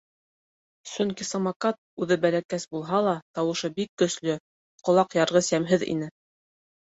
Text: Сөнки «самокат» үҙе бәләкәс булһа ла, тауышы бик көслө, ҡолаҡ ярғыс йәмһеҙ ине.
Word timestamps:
Сөнки 0.91 1.25
«самокат» 1.31 1.77
үҙе 2.05 2.17
бәләкәс 2.23 2.65
булһа 2.77 3.03
ла, 3.09 3.13
тауышы 3.41 3.71
бик 3.77 3.93
көслө, 4.03 4.39
ҡолаҡ 4.89 5.15
ярғыс 5.19 5.53
йәмһеҙ 5.59 5.87
ине. 5.93 6.11